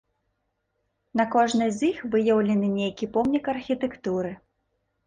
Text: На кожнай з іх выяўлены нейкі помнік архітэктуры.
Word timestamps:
На 1.21 1.25
кожнай 1.35 1.69
з 1.81 1.91
іх 1.91 2.01
выяўлены 2.17 2.67
нейкі 2.81 3.13
помнік 3.15 3.55
архітэктуры. 3.57 4.35